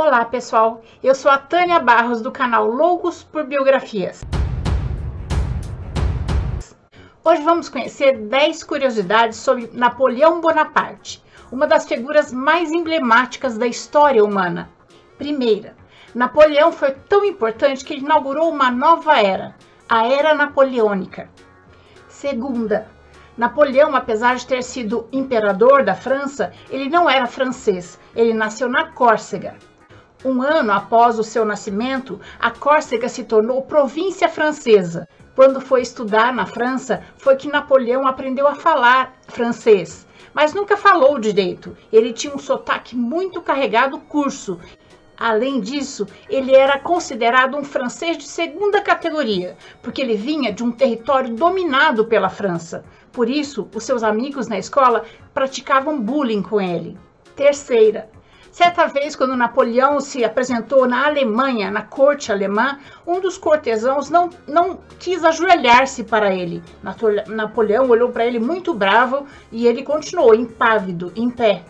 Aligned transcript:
Olá 0.00 0.24
pessoal, 0.24 0.80
eu 1.02 1.12
sou 1.12 1.28
a 1.28 1.38
Tânia 1.38 1.80
Barros 1.80 2.22
do 2.22 2.30
canal 2.30 2.68
Loucos 2.68 3.24
por 3.24 3.42
Biografias. 3.42 4.22
Hoje 7.24 7.42
vamos 7.42 7.68
conhecer 7.68 8.16
10 8.16 8.62
curiosidades 8.62 9.38
sobre 9.38 9.68
Napoleão 9.72 10.40
Bonaparte, 10.40 11.20
uma 11.50 11.66
das 11.66 11.84
figuras 11.84 12.32
mais 12.32 12.70
emblemáticas 12.70 13.58
da 13.58 13.66
história 13.66 14.24
humana. 14.24 14.70
Primeira, 15.18 15.74
Napoleão 16.14 16.70
foi 16.70 16.92
tão 16.92 17.24
importante 17.24 17.84
que 17.84 17.96
inaugurou 17.96 18.52
uma 18.52 18.70
nova 18.70 19.20
era, 19.20 19.56
a 19.88 20.06
Era 20.06 20.32
Napoleônica. 20.32 21.28
Segunda, 22.06 22.88
Napoleão, 23.36 23.96
apesar 23.96 24.36
de 24.36 24.46
ter 24.46 24.62
sido 24.62 25.08
imperador 25.10 25.82
da 25.82 25.96
França, 25.96 26.52
ele 26.70 26.88
não 26.88 27.10
era 27.10 27.26
francês, 27.26 27.98
ele 28.14 28.32
nasceu 28.32 28.68
na 28.68 28.92
Córcega. 28.92 29.56
Um 30.24 30.42
ano 30.42 30.72
após 30.72 31.16
o 31.16 31.22
seu 31.22 31.44
nascimento, 31.44 32.20
a 32.40 32.50
Córcega 32.50 33.08
se 33.08 33.22
tornou 33.22 33.62
província 33.62 34.28
francesa. 34.28 35.08
Quando 35.36 35.60
foi 35.60 35.80
estudar 35.82 36.32
na 36.32 36.44
França, 36.44 37.04
foi 37.18 37.36
que 37.36 37.46
Napoleão 37.46 38.04
aprendeu 38.04 38.48
a 38.48 38.56
falar 38.56 39.14
francês, 39.28 40.08
mas 40.34 40.52
nunca 40.52 40.76
falou 40.76 41.20
direito. 41.20 41.76
Ele 41.92 42.12
tinha 42.12 42.34
um 42.34 42.38
sotaque 42.38 42.96
muito 42.96 43.40
carregado 43.40 44.00
curso. 44.00 44.58
Além 45.16 45.60
disso, 45.60 46.04
ele 46.28 46.52
era 46.52 46.80
considerado 46.80 47.56
um 47.56 47.62
francês 47.62 48.18
de 48.18 48.26
segunda 48.26 48.80
categoria, 48.80 49.56
porque 49.80 50.02
ele 50.02 50.16
vinha 50.16 50.52
de 50.52 50.64
um 50.64 50.72
território 50.72 51.32
dominado 51.32 52.06
pela 52.06 52.28
França. 52.28 52.84
Por 53.12 53.30
isso, 53.30 53.68
os 53.72 53.84
seus 53.84 54.02
amigos 54.02 54.48
na 54.48 54.58
escola 54.58 55.04
praticavam 55.32 56.00
bullying 56.00 56.42
com 56.42 56.60
ele. 56.60 56.98
Terceira, 57.36 58.10
Certa 58.58 58.88
vez, 58.88 59.14
quando 59.14 59.36
Napoleão 59.36 60.00
se 60.00 60.24
apresentou 60.24 60.84
na 60.84 61.06
Alemanha, 61.06 61.70
na 61.70 61.82
corte 61.82 62.32
alemã, 62.32 62.76
um 63.06 63.20
dos 63.20 63.38
cortesãos 63.38 64.10
não, 64.10 64.30
não 64.48 64.80
quis 64.98 65.22
ajoelhar-se 65.22 66.02
para 66.02 66.34
ele. 66.34 66.60
Napoleão 67.28 67.88
olhou 67.88 68.08
para 68.10 68.26
ele 68.26 68.40
muito 68.40 68.74
bravo 68.74 69.28
e 69.52 69.64
ele 69.64 69.84
continuou 69.84 70.34
impávido, 70.34 71.12
em 71.14 71.30
pé, 71.30 71.62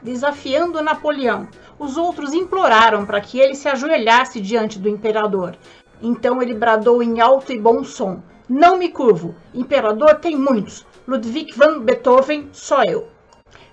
desafiando 0.00 0.80
Napoleão. 0.80 1.48
Os 1.76 1.96
outros 1.96 2.32
imploraram 2.32 3.04
para 3.04 3.20
que 3.20 3.40
ele 3.40 3.56
se 3.56 3.68
ajoelhasse 3.68 4.40
diante 4.40 4.78
do 4.78 4.88
imperador. 4.88 5.56
Então 6.00 6.40
ele 6.40 6.54
bradou 6.54 7.02
em 7.02 7.20
alto 7.20 7.52
e 7.52 7.58
bom 7.58 7.82
som: 7.82 8.22
Não 8.48 8.78
me 8.78 8.90
curvo. 8.90 9.34
Imperador 9.52 10.14
tem 10.14 10.36
muitos. 10.36 10.86
Ludwig 11.04 11.52
van 11.56 11.80
Beethoven, 11.80 12.48
só 12.52 12.84
eu. 12.84 13.08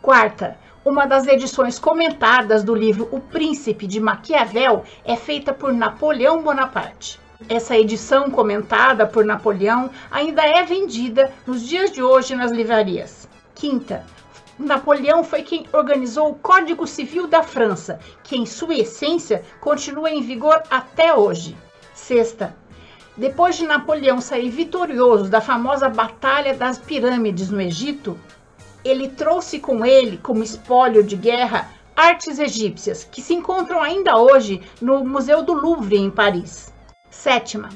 Quarta, 0.00 0.56
uma 0.86 1.04
das 1.04 1.26
edições 1.26 1.80
comentadas 1.80 2.62
do 2.62 2.72
livro 2.72 3.08
O 3.10 3.18
Príncipe 3.18 3.88
de 3.88 3.98
Maquiavel 3.98 4.84
é 5.04 5.16
feita 5.16 5.52
por 5.52 5.72
Napoleão 5.72 6.40
Bonaparte. 6.40 7.18
Essa 7.48 7.76
edição 7.76 8.30
comentada 8.30 9.04
por 9.04 9.24
Napoleão 9.24 9.90
ainda 10.12 10.42
é 10.46 10.62
vendida 10.62 11.32
nos 11.44 11.66
dias 11.66 11.90
de 11.90 12.00
hoje 12.00 12.36
nas 12.36 12.52
livrarias. 12.52 13.28
Quinta, 13.52 14.06
Napoleão 14.56 15.24
foi 15.24 15.42
quem 15.42 15.66
organizou 15.72 16.30
o 16.30 16.36
Código 16.36 16.86
Civil 16.86 17.26
da 17.26 17.42
França, 17.42 17.98
que 18.22 18.36
em 18.36 18.46
sua 18.46 18.76
essência 18.76 19.42
continua 19.60 20.08
em 20.08 20.22
vigor 20.22 20.62
até 20.70 21.12
hoje. 21.12 21.56
Sexta, 21.94 22.54
depois 23.16 23.56
de 23.56 23.66
Napoleão 23.66 24.20
sair 24.20 24.50
vitorioso 24.50 25.28
da 25.28 25.40
famosa 25.40 25.88
Batalha 25.88 26.54
das 26.54 26.78
Pirâmides 26.78 27.50
no 27.50 27.60
Egito, 27.60 28.16
ele 28.86 29.08
trouxe 29.08 29.58
com 29.58 29.84
ele, 29.84 30.18
como 30.18 30.42
espólio 30.42 31.02
de 31.02 31.16
guerra, 31.16 31.70
artes 31.94 32.38
egípcias, 32.38 33.04
que 33.04 33.20
se 33.20 33.34
encontram 33.34 33.82
ainda 33.82 34.16
hoje 34.16 34.62
no 34.80 35.04
Museu 35.04 35.42
do 35.42 35.52
Louvre, 35.52 35.96
em 35.96 36.10
Paris. 36.10 36.72
Sétima, 37.10 37.70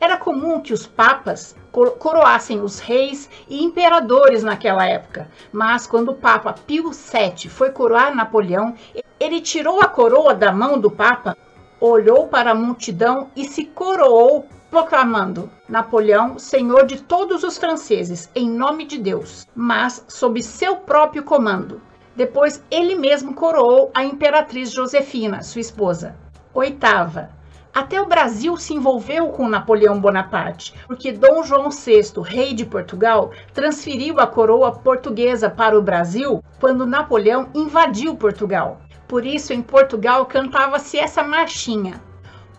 era 0.00 0.16
comum 0.16 0.60
que 0.60 0.72
os 0.72 0.86
papas 0.86 1.54
coroassem 1.98 2.60
os 2.60 2.78
reis 2.78 3.28
e 3.48 3.62
imperadores 3.62 4.42
naquela 4.42 4.86
época, 4.86 5.30
mas 5.52 5.86
quando 5.86 6.10
o 6.10 6.14
Papa 6.14 6.54
Pio 6.54 6.90
VII 6.90 7.48
foi 7.48 7.70
coroar 7.70 8.14
Napoleão, 8.14 8.74
ele 9.20 9.40
tirou 9.40 9.80
a 9.80 9.86
coroa 9.86 10.34
da 10.34 10.52
mão 10.52 10.78
do 10.78 10.90
Papa, 10.90 11.36
olhou 11.80 12.28
para 12.28 12.52
a 12.52 12.54
multidão 12.54 13.30
e 13.36 13.44
se 13.44 13.64
coroou 13.64 14.46
proclamando 14.70 15.50
Napoleão 15.68 16.38
senhor 16.38 16.86
de 16.86 17.00
todos 17.00 17.42
os 17.42 17.56
franceses, 17.56 18.30
em 18.34 18.48
nome 18.48 18.84
de 18.84 18.98
Deus, 18.98 19.46
mas 19.54 20.04
sob 20.08 20.42
seu 20.42 20.76
próprio 20.76 21.22
comando. 21.22 21.80
Depois 22.14 22.64
ele 22.70 22.94
mesmo 22.94 23.34
coroou 23.34 23.90
a 23.94 24.04
imperatriz 24.04 24.70
Josefina, 24.72 25.42
sua 25.42 25.60
esposa. 25.60 26.16
Oitava. 26.54 27.30
Até 27.74 28.00
o 28.00 28.06
Brasil 28.06 28.56
se 28.56 28.72
envolveu 28.72 29.28
com 29.28 29.46
Napoleão 29.46 30.00
Bonaparte, 30.00 30.72
porque 30.86 31.12
Dom 31.12 31.42
João 31.42 31.68
VI, 31.68 32.22
rei 32.24 32.54
de 32.54 32.64
Portugal, 32.64 33.32
transferiu 33.52 34.18
a 34.18 34.26
coroa 34.26 34.72
portuguesa 34.72 35.50
para 35.50 35.78
o 35.78 35.82
Brasil 35.82 36.42
quando 36.58 36.86
Napoleão 36.86 37.50
invadiu 37.54 38.16
Portugal. 38.16 38.80
Por 39.06 39.26
isso, 39.26 39.52
em 39.52 39.60
Portugal 39.60 40.24
cantava-se 40.24 40.98
essa 40.98 41.22
marchinha: 41.22 42.00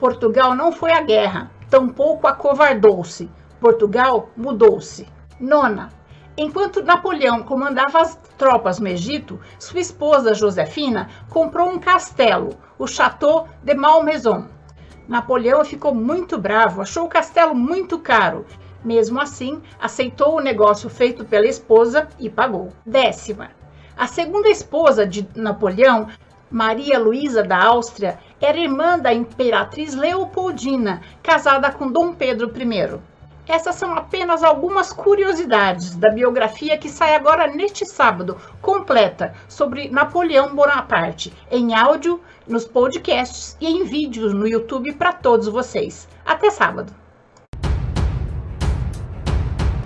Portugal 0.00 0.54
não 0.54 0.72
foi 0.72 0.92
à 0.92 1.02
guerra, 1.02 1.50
tampouco 1.72 2.26
acovardou-se. 2.26 3.30
Portugal 3.58 4.28
mudou-se. 4.36 5.08
Nona. 5.40 5.88
Enquanto 6.36 6.82
Napoleão 6.82 7.42
comandava 7.42 7.98
as 7.98 8.14
tropas 8.36 8.78
no 8.78 8.88
Egito, 8.88 9.40
sua 9.58 9.80
esposa 9.80 10.34
Josefina 10.34 11.08
comprou 11.30 11.70
um 11.70 11.78
castelo, 11.78 12.50
o 12.78 12.86
Château 12.86 13.48
de 13.62 13.74
Malmaison. 13.74 14.48
Napoleão 15.08 15.64
ficou 15.64 15.94
muito 15.94 16.36
bravo, 16.38 16.82
achou 16.82 17.06
o 17.06 17.08
castelo 17.08 17.54
muito 17.54 17.98
caro. 17.98 18.44
Mesmo 18.84 19.18
assim, 19.18 19.62
aceitou 19.80 20.36
o 20.36 20.42
negócio 20.42 20.90
feito 20.90 21.24
pela 21.24 21.46
esposa 21.46 22.06
e 22.18 22.28
pagou. 22.28 22.68
Décima. 22.84 23.50
A 23.96 24.06
segunda 24.06 24.50
esposa 24.50 25.06
de 25.06 25.26
Napoleão 25.34 26.06
Maria 26.52 26.98
Luísa 26.98 27.42
da 27.42 27.64
Áustria 27.64 28.18
era 28.42 28.58
irmã 28.58 28.98
da 28.98 29.14
imperatriz 29.14 29.94
Leopoldina, 29.94 31.00
casada 31.22 31.70
com 31.70 31.90
Dom 31.90 32.12
Pedro 32.12 32.52
I. 32.54 33.00
Essas 33.46 33.76
são 33.76 33.94
apenas 33.94 34.42
algumas 34.42 34.92
curiosidades 34.92 35.94
da 35.94 36.10
biografia 36.10 36.76
que 36.76 36.88
sai 36.88 37.14
agora 37.14 37.46
neste 37.46 37.86
sábado, 37.86 38.36
completa, 38.60 39.34
sobre 39.48 39.88
Napoleão 39.88 40.54
Bonaparte, 40.54 41.32
em 41.50 41.74
áudio, 41.74 42.20
nos 42.46 42.64
podcasts 42.64 43.56
e 43.60 43.66
em 43.66 43.84
vídeos 43.84 44.34
no 44.34 44.46
YouTube 44.46 44.92
para 44.94 45.12
todos 45.12 45.48
vocês. 45.48 46.08
Até 46.24 46.50
sábado! 46.50 47.01